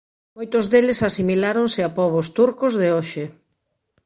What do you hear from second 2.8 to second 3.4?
de hoxe.